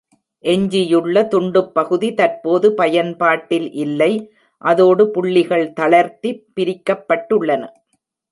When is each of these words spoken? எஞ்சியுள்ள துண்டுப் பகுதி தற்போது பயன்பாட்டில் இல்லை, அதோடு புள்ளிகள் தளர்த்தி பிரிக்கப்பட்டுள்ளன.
எஞ்சியுள்ள 0.43 1.21
துண்டுப் 1.31 1.69
பகுதி 1.73 2.09
தற்போது 2.13 2.67
பயன்பாட்டில் 2.73 3.69
இல்லை, 3.83 4.09
அதோடு 4.61 5.05
புள்ளிகள் 5.11 5.67
தளர்த்தி 5.73 6.31
பிரிக்கப்பட்டுள்ளன. 6.55 7.63